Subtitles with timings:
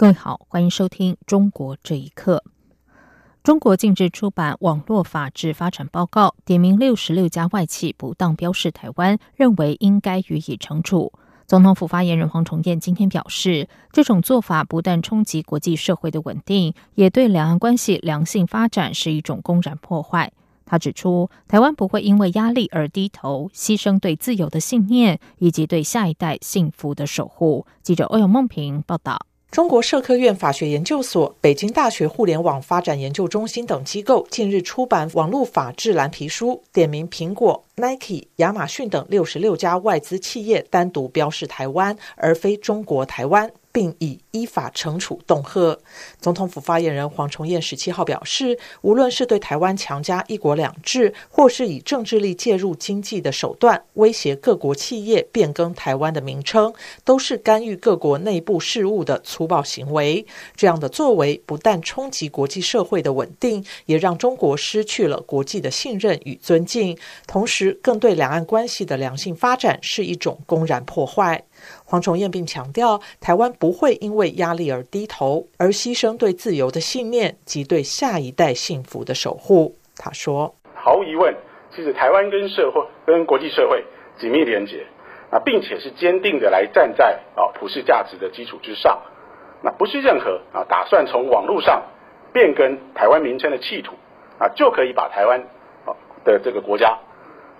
[0.00, 2.42] 各位好，欢迎收听《中国这一刻》。
[3.42, 11.12] 中国近日出版《网络法治发展报告》，点名六十六家外企不当标示台湾，认为应该予以惩处。
[11.46, 20.32] 总统府发言人黄崇彦今天表示，这种做法不但冲击国际社会的稳定，也对两岸关系良性发展是一种公然破坏。
[20.64, 27.66] 他指出，台湾不会因为压力而低头，牺牲对自由的信念以及对下一代幸福的守护。
[27.82, 29.26] 记者欧阳梦平报道。
[29.50, 43.50] 中国社科院法学研究所、北京大学互联网发展研究中心等机构近日出版《网络法治蓝皮书》，点名苹果、Nike、亚马逊等六十六家外资企业单独标示台湾，而非中国台湾。
[43.72, 45.78] 并已依法惩处恫吓。
[46.20, 56.72] 总统府发言人黄崇彦十七号表示，无论是对台湾强加“一国两制”，或是以政治力介入经济的手段威胁各国企业变更台湾的名称，
[57.04, 60.24] 都是干预各国内部事务的粗暴行为。
[60.56, 66.96] 这样的作为不但冲击国际社会的稳定，也让中国失去了国际的信任与尊敬，
[67.26, 71.44] 同时更对两岸关系的良性发展是一种公然破坏。
[71.90, 79.74] 黄崇彦并强调，台湾不会因为压力而低头，而牺牲对自由的信念及对下一代幸福的守护。
[79.96, 81.34] 他说：“毫无疑问，
[81.74, 83.84] 其实台湾跟社会、跟国际社会
[84.20, 84.86] 紧密连结，
[85.32, 89.02] 啊，并且是坚定的来站在啊普世价值的基础之上。
[89.60, 91.82] 那不是任何啊打算从网络上
[92.32, 93.94] 变更台湾名称的企图
[94.38, 95.40] 啊，就可以把台湾
[95.84, 97.00] 啊的这个国家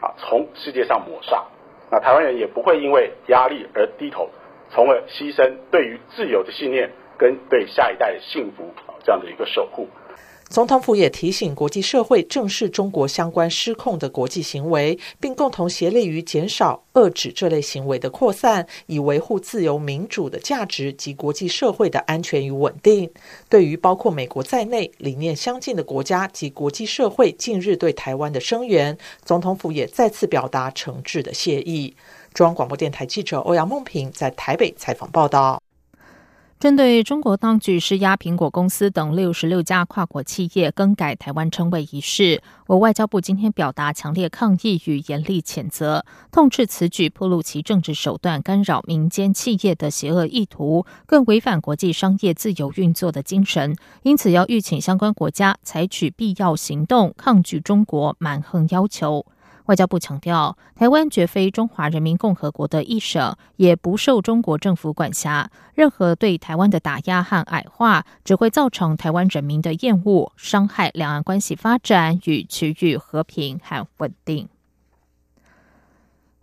[0.00, 1.46] 啊从世界上抹杀。”
[1.90, 4.30] 那台湾人也不会因为压力而低头，
[4.70, 8.72] 从而牺牲对于自由的信念跟对下一代幸福
[9.04, 9.88] 这样的一个守护。
[10.50, 23.08] 总统府也提醒国际社会正视中国相关失控的国际行为，并共同协力于减少、遏制这类行为的扩散，以维护自由民主的价值及国际社会的安全与稳定。
[23.48, 31.94] 对于包括美国在内理念相近的国家及国际社会近日对台湾的声援，总统府也再次表达诚挚的谢意。
[32.34, 35.62] 中央广播电台记者欧阳梦平在台北采访报道。
[36.60, 53.74] 针对中国当局施压苹果公司等六十六家跨国企业更改台湾称谓一事，我外交部今天表达强烈抗议与严厉谴责，痛斥此举暴露其政治手段干扰民间企业的邪恶意图，更违反国际商业自由运作的精神。
[54.02, 59.24] 因此，要预请相关国家采取必要行动，抗拒中国蛮横要求。
[59.66, 65.50] 外交部强调，台湾绝非中华人民共和国的一省，也不受中国政府管辖。
[65.74, 74.48] 任何对台湾的打压和矮化，只会造成台湾人民的厌恶，伤害两岸关系发展与区域和平和稳定。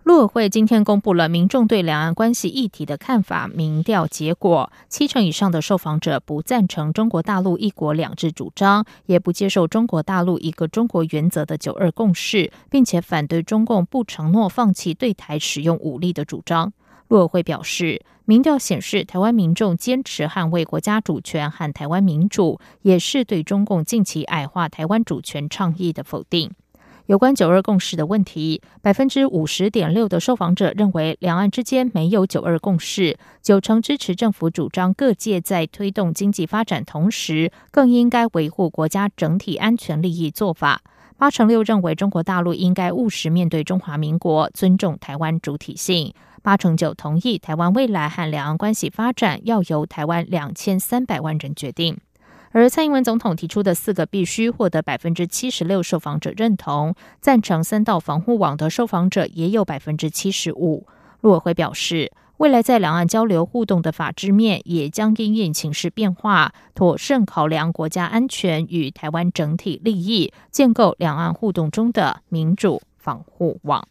[0.08, 16.72] 陆委会今天公布了民众对两岸关系议题的看法民调结果，七成以上的受访者不赞成中国大陆“一国两制”主张，也不接受中国大陆“一个中国”原则的“九二共识”，并且反对中共不承诺放弃对台使用武力的主张。
[17.10, 26.52] 陆委会表示，民调显示，台湾民众坚持捍卫国家主权和台湾民主，也是对中共近期矮化台湾主权倡议的否定。
[27.08, 40.82] 有关九二共识的问题，百分之五十点六的受访者认为两岸之间没有九二共识，九成支持政府主张各界在推动经济发展同时，更应该维护国家整体安全利益做法。
[41.16, 46.14] 八成六认为中国大陆应该务实面对中华民国，尊重台湾主体性。
[46.44, 51.98] 八成九同意台湾未来和两岸关系发展要由台湾两千三百万人决定。
[52.60, 60.88] 而蔡英文总统提出的四个必须获得百分之七十六受访者认同，赞成三道防护网的受访者也有百分之七十五。
[61.22, 73.88] 陆委会表示，未来在两岸交流互动的法制面，也将因应情势变化，妥善考量国家安全与台湾整体利益，建构两岸互动中的民主防护网。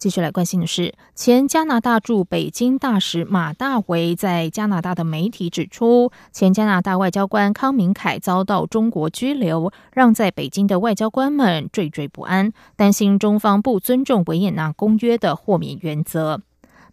[0.00, 16.40] 继续来关心的是，前加拿大驻北京大使马大为在加拿大的媒体指出，前加拿大外交官康明凯遭到中国拘留，让在北京的外交官们惴惴不安，担心中方不尊重维也纳公约的豁免原则。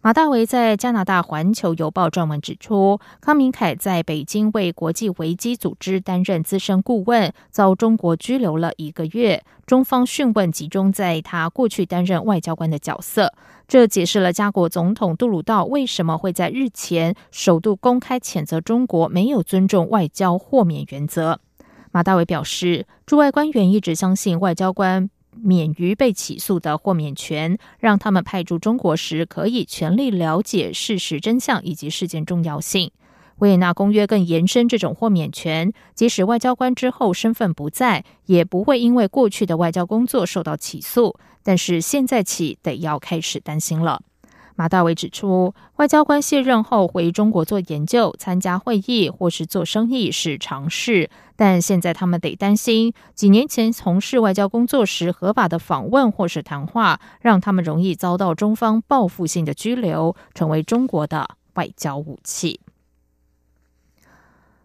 [0.00, 9.42] 马大为在加拿大《环球邮报》撰文指出，康明凯在北京为国际危机组织担任资深顾问，遭中国拘留了一个月。
[9.66, 13.34] 中方讯问集中在他过去担任外交官的角色，
[13.66, 21.40] 这解释了加国总统杜鲁道为什么会在日前首度公开谴责中国没有尊重外交豁免原则。
[21.90, 25.10] 马大伟表示，驻外官员一直相信外交官。
[25.42, 32.90] 免于被起诉的豁免权，让他们派驻中国时可以全力了解事实真相以及事件重要性。
[33.38, 41.16] 维也纳公约更延伸这种豁免权，即使外交官之后身份不在，也不会因为过去的外交工作受到起诉。
[41.44, 44.02] 但是现在起得要开始担心了。
[44.58, 62.58] 马大伟指出，外交官卸任后回中国做研究、参加会议或是做生意是常事，但现在他们得担心，几年前从事外交工作时合法的访问或是谈话，让他们容易遭到中方报复性的拘留，成为中国的外交武器。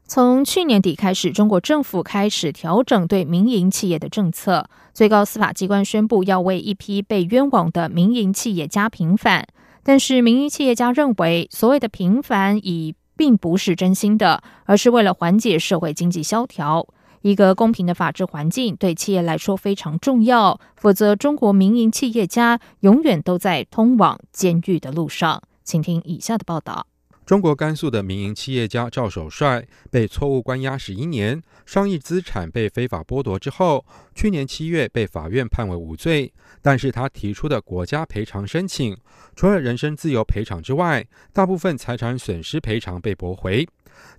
[0.07, 9.47] 从去年底开始，中国政府开始调整对民营企业的政策，最高司法机关宣布要为一批被冤枉的民营企业家平反。
[9.83, 16.87] 但是，民营企业家认为，所谓的平凡已并不是真心的，而是为了缓解社会经济萧条。
[17.21, 25.41] 一个公平的法治环境对企业来说非常重要，否则中国民营企业家永远都在通往监狱的路上。
[25.63, 26.87] 请听以下的报道。
[27.25, 36.33] 中国甘肃的民营企业家赵守帅被错误关押十一年，上亿资产被非法剥夺之后，去年七月被法院判为无罪。
[36.61, 38.97] 但是他提出的国家赔偿申请，
[39.35, 43.65] 除了人身自由赔偿之外，大部分财产损失赔偿被驳回。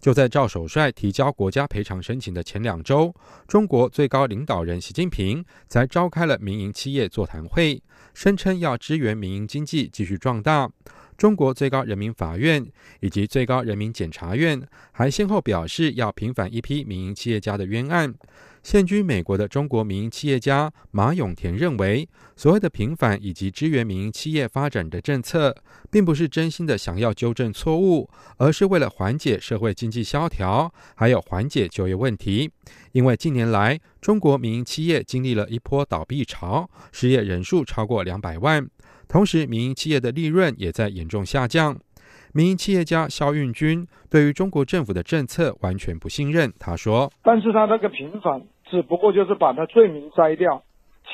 [0.00, 3.14] 就在赵守帅提交国家赔偿申请的前两周，
[3.46, 7.82] 中国最高领导人习近平才召开了民营企业座谈会，
[8.14, 10.70] 声称要支援民营经济继续壮大。
[11.16, 12.64] 中国最高人民法院
[13.00, 14.60] 以及最高人民检察院
[14.92, 18.14] 还先后表示要平反一批民营企业家的冤案。
[18.62, 25.54] 现居美国的中国民营企业家马永田认为，所谓的平反以及支援民营企业发展的政策，
[25.90, 28.08] 并不是真心的想要纠正错误，
[28.38, 32.50] 而是为了缓解社会经济萧条，还有缓解就业问题。
[32.92, 38.66] 因为近年来中国民营企业经历了一波倒闭潮，失业人数超过两百万。
[39.08, 41.76] 同时，民营企业的利润也在严重下降。
[42.32, 46.52] 民营企业家肖运军对于中国政府的政策完全不信任。
[46.58, 50.64] 他说：“但是他那个平反，只不过就是把他罪名摘掉，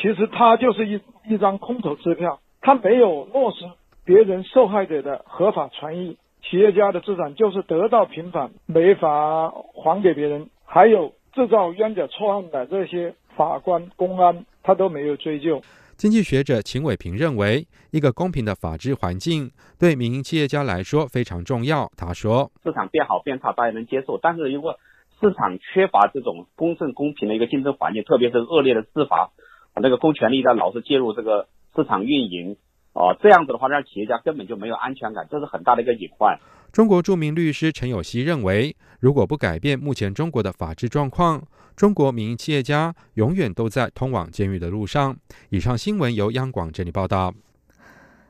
[0.00, 0.98] 其实他就是一
[1.28, 3.66] 一张空头支票，他没有落实
[4.06, 6.16] 别人受害者的合法权益。
[6.42, 15.60] 企业家的资产就是得到平反，没法还给别人，还有制造冤假错案的这些法官、公安，他都没有追究。”
[16.00, 21.92] 经济学者秦伟平认为，一个公平的法治环境对民营企业家来说非常重要。
[21.94, 24.78] 他说：“市场变好变差大家能接受，但是如果
[25.20, 29.32] 市场缺乏这种公正公平的一个竞争环境，特别是恶劣的司法，
[29.76, 32.56] 那个公权力在老是介入这个市场运营，
[32.94, 36.38] 啊，这样子的话让企业家根本就没有安全感，这是很大的一个隐患。”
[36.72, 41.42] 中国著名律师陈友熙认为，如果不改变目前中国的法治状况，
[41.74, 45.16] 中国民营企业家永远都在通往监狱的路上。
[45.48, 47.34] 以上新闻由央广整理报道。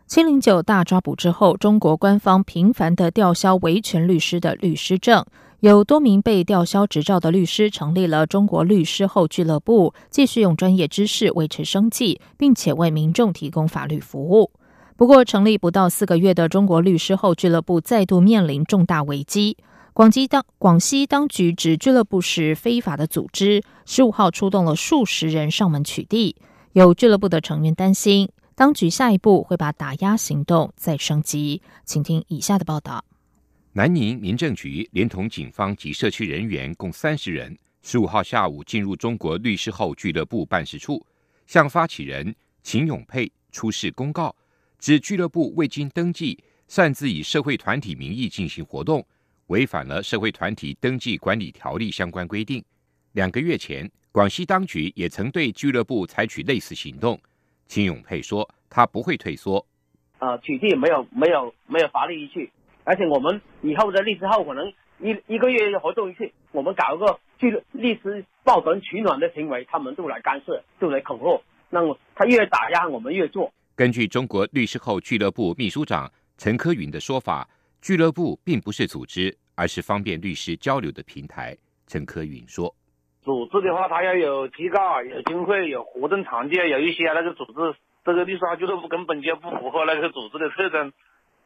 [0.06, 5.25] 七零九大抓捕之后，中国官方频繁的吊销维权律师的律师证，
[5.60, 14.50] 有多名被吊销执照的律师成立了中国律师后俱乐部，继续用专业知识维持生计，并且为民众提供法律服务。
[15.00, 19.56] 不过，成立不到四个月的中国律师后俱乐部再度面临重大危机。
[19.94, 26.36] 广西当广西当局指俱乐部是非法的组织，十五号出动了数十人上门取缔。
[26.72, 31.62] 有俱乐部的成员担心，当局下一步会把打压行动再升级。
[31.86, 33.02] 请听以下的报道：
[33.72, 41.02] 南宁民政局连同警方及社区人员共三十人，十五号下午进入中国律师后俱乐部办事处，
[41.46, 44.36] 向发起人秦永佩出示公告，
[44.81, 49.06] 指俱乐部未经登记，擅自以社会团体名义进行活动。
[49.49, 52.65] 违反了社会团体登记管理条例相关规定。
[53.13, 57.20] 两个月前，广西当局也曾对俱乐部采取类似行动。
[57.67, 59.65] 秦永佩说：“他不会退缩。
[60.19, 62.51] 呃，取缔没有没有没有法律依据，
[62.84, 64.67] 而且我们以后的律师后可能
[64.99, 71.43] 一一个月活动一次，我们搞一个律律师抱团取暖的行为，他们都来干涉，都来恐吓。
[71.69, 76.06] 那么他越打压我们越做。”根据中国律师后俱乐部秘书长
[76.37, 77.49] 陈科云的说法。
[77.81, 81.56] 俱乐部并不是组织，而是方便律师交流的平台。
[81.87, 82.75] 陈科云说
[83.25, 90.93] ：“组织的话，它要有机构、有经费、有活动场地，有一些那个组织，这个律师俱乐部根本就不符合那个组织的特征。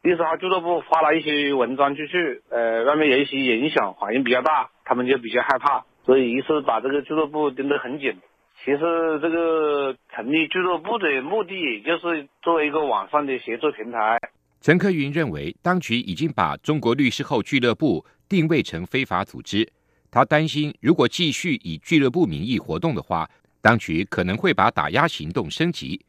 [0.01, 8.19] 律师号俱乐部发了一些文章出去，呃，外面有一些影响，反应比较大，他们就比较害怕，所以一是把这个俱乐部盯得很紧。
[8.65, 8.79] 其实
[9.21, 14.17] 这个成立俱乐部的目的，就是作为一个网上的协作平台。
[14.59, 19.71] 陈克云认为，当局已经把中国律师后俱乐部定位成非法组织。
[20.09, 23.29] 他担心，如果继续以俱乐部名义活动的话，
[23.61, 26.03] 当局可能会把打压行动升级。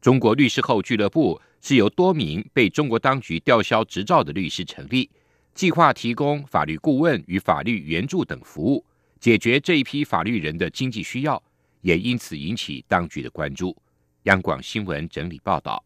[0.00, 5.08] 中国律师后俱乐部是由多名被中国当局吊销执照的律师成立，
[5.54, 8.84] 计划提供法律顾问与法律援助等服务，
[9.20, 11.40] 解决这一批法律人的经济需要，
[11.82, 13.76] 也因此引起当局的关注。
[14.24, 15.82] 央广新闻整理报道。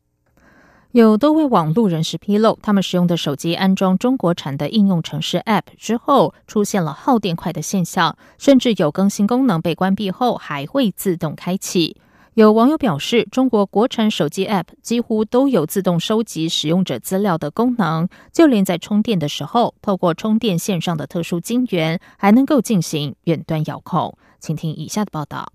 [0.93, 11.97] 有多位网络人士披露，他们使用的手机安装中国产的应用程式 App 之后，出现了耗电快的现象，甚至有更新功能被关闭后还会自动开启。
[12.35, 24.17] 有网友表示，中国国产手机 App 几乎都有自动收集使用者资料的功能，就连在充电的时候，透过充电线上的特殊晶圆，还能够进行远端遥控。
[24.39, 25.53] 请听以下的报道。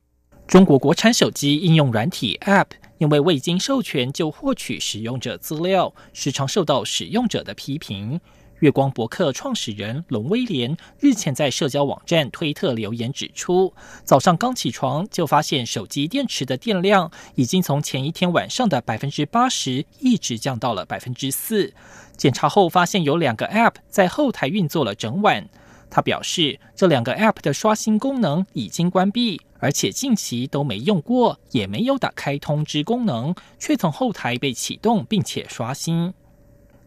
[0.50, 2.66] 中国国产手机应用软体 App
[2.98, 8.20] 因为未经授权就获取使用者资料，时常受到使用者的批评。
[8.58, 13.72] 月光博客创始人龙威廉日前在社交网站推特留言指出，
[14.04, 21.72] 早上刚起床就发现手机电池的电量已经从前一天晚上的百分之八十一直降到了百分之四。
[22.18, 25.48] 检查后发现有两个 App 在后台运作了整晚。
[25.90, 36.14] 他表示，这两个 App 的刷新功能已经关闭，而且近期都没用过，也没有打开通知功能，却从后台被启动并且刷新。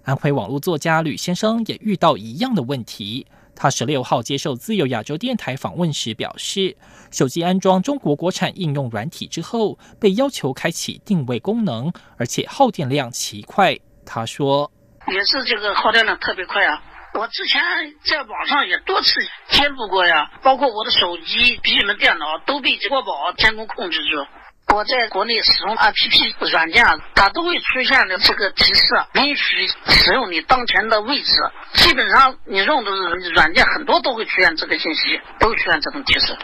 [0.04, 3.26] 安徽网络作家吕先生也遇到一样的问题。
[3.54, 6.76] 他十六号接受自由亚洲电台访问时表示，
[7.10, 13.78] 手机安装中国国产应用软体之后，被要求开启定位功能，而且耗电量奇快。
[14.04, 14.70] 他说
[15.12, 16.82] ：“也是这个耗电量特别快啊。”
[17.14, 17.60] 我之前
[18.04, 24.26] 在网上也多次揭露过呀，包括我的手机、笔记本电脑都被国宝监控控制住。
[24.74, 26.82] 我在国内使用 APP 软件，
[27.14, 28.82] 它都会出现的这个提示，
[29.14, 31.32] 允许使用你当前的位置。
[31.74, 32.90] 基本上你用的
[33.34, 36.34] 软件很多都会出现这个信息，都会出现这种提示。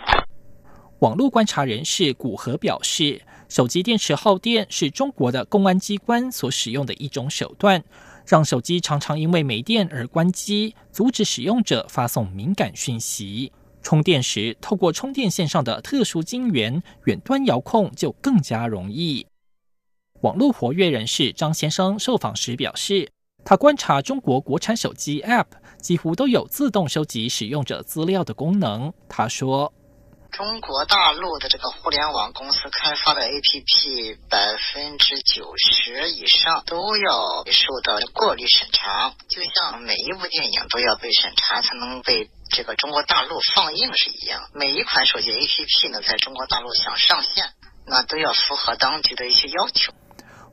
[1.00, 7.82] 网络观察人士古河表示，手机电池耗电是中国的公安机关所使用的一种手段。
[8.28, 13.50] 让手机常常因为没电而关机，阻止使用者发送敏感讯息。
[13.80, 19.26] 充电时，透过充电线上的特殊晶圆，远端遥控就更加容易。
[20.20, 23.10] 网络活跃人士张先生受访时表示，
[23.46, 25.46] 他观察中国国产手机 App
[25.80, 28.92] 几乎都有自动收集使用者资料的功能。
[29.08, 29.72] 他说。
[30.30, 44.48] 中国大陆的这个互联网公司开发的 APP，百分之九十以上都要受到过滤审查，就像每一部电影都要被审查才能被这个中国大陆放映是一样。
[44.52, 47.50] 每一款手机 APP 呢，在中国大陆想上线，
[47.86, 49.92] 那都要符合当局的一些要求。《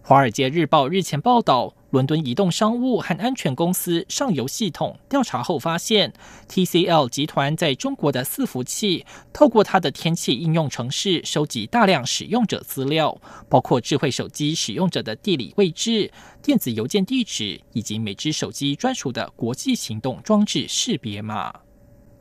[0.07, 6.11] 华尔街日报》日前报道，伦敦移动商务和安全公司上游系统调查后发现
[6.49, 16.11] ，TCL 集团在中国的伺服器透过它的天气应用程式收集大量使用者资料，包括智慧手机使用者的地理位置、
[16.43, 21.55] 电子邮件地址以及每只手机专属的国际行动装置识别码。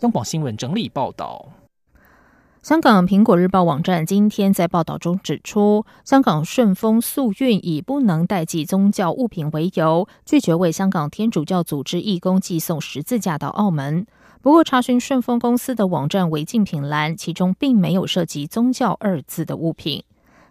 [0.03, 1.64] 央广新闻整理报道。
[2.65, 14.07] 香港苹果日报网站今天在报道中指出，香港顺丰速运以不能代寄宗教物品为由，拒绝为香港天主教组织义工寄送十字架到澳门。
[14.41, 20.03] 不过，查询顺丰公司的网站违禁品栏，其中并没有涉及“宗教”二字的物品。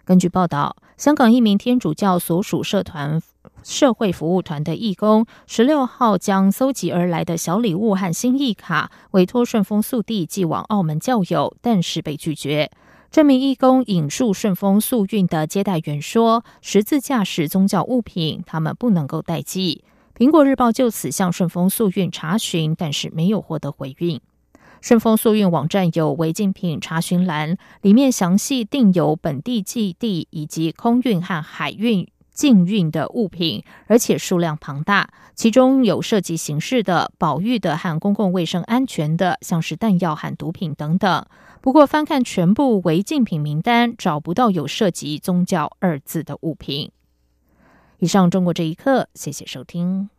[0.05, 3.20] 根据报道，香港一名天主教所属社团。
[3.63, 12.70] 社会服务团的义工十六号将搜集而来的小礼物和心意卡委托顺丰速递寄往澳门教友，但是被拒绝。
[13.10, 19.84] 这名义工引述顺丰速运的接待员说：“十字架是宗教物品，他们不能够代寄。”
[20.17, 24.20] 苹果日报就此向顺丰速运查询，但是没有获得回应。
[24.82, 32.08] 顺丰速运网站有违禁品查询栏，里面详细定有本地寄递以及空运和海运。
[32.34, 41.25] 禁运的物品，而且数量庞大，其中有涉及刑事的、保育的和公共卫生安全的，像是弹药和毒品等等。
[41.62, 46.92] 不过，翻看全部违禁品名单，找不到有涉及宗教二字的物品。
[48.00, 50.10] 以上，中国这一刻，谢谢收听。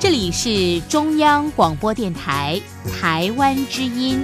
[0.00, 2.60] 这里是中央广播电台
[3.00, 4.22] 台湾之音。